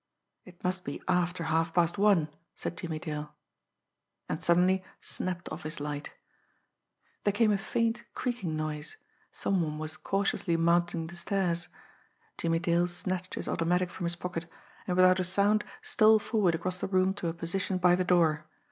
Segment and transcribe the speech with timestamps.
[0.45, 3.35] "It must be after halfpast one," said Jimmie Dale
[4.27, 6.11] and suddenly snapped off his light.
[7.23, 8.97] There came a faint creaking noise
[9.31, 11.67] some one was cautiously mounting the stairs.
[12.39, 14.47] Jimmie Dale snatched his automatic from his pocket,
[14.87, 18.47] and without a sound stole forward across the room to a position by the door.